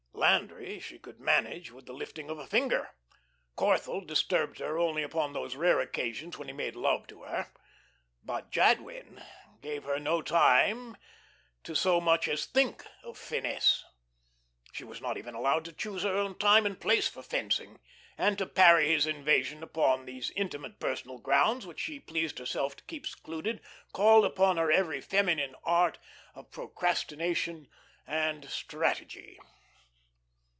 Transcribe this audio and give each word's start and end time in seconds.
Landry 0.13 0.79
she 0.79 0.99
could 0.99 1.19
manage 1.19 1.71
with 1.71 1.87
the 1.87 1.93
lifting 1.93 2.29
of 2.29 2.37
a 2.37 2.45
finger, 2.45 2.91
Corthell 3.57 4.05
disturbed 4.05 4.59
her 4.59 4.77
only 4.77 5.01
upon 5.01 5.33
those 5.33 5.55
rare 5.55 5.79
occasions 5.79 6.37
when 6.37 6.47
he 6.47 6.53
made 6.53 6.75
love 6.75 7.07
to 7.07 7.23
her. 7.23 7.51
But 8.23 8.51
Jadwin 8.51 9.23
gave 9.61 9.83
her 9.85 9.99
no 9.99 10.21
time 10.21 10.95
to 11.63 11.75
so 11.75 11.99
much 11.99 12.27
as 12.27 12.45
think 12.45 12.85
of 13.03 13.17
finesse. 13.17 13.83
She 14.71 14.83
was 14.83 15.01
not 15.01 15.17
even 15.17 15.33
allowed 15.33 15.65
to 15.65 15.73
choose 15.73 16.03
her 16.03 16.15
own 16.15 16.37
time 16.37 16.67
and 16.67 16.79
place 16.79 17.07
for 17.07 17.23
fencing, 17.23 17.79
and 18.15 18.37
to 18.37 18.45
parry 18.45 18.89
his 18.89 19.07
invasion 19.07 19.63
upon 19.63 20.05
those 20.05 20.29
intimate 20.35 20.79
personal 20.79 21.17
grounds 21.17 21.65
which 21.65 21.79
she 21.79 21.99
pleased 21.99 22.37
herself 22.37 22.75
to 22.75 22.83
keep 22.83 23.07
secluded 23.07 23.59
called 23.91 24.23
upon 24.23 24.57
her 24.57 24.71
every 24.71 25.01
feminine 25.01 25.55
art 25.63 25.97
of 26.35 26.51
procrastination 26.51 27.67
and 28.05 28.47
strategy. 28.51 29.39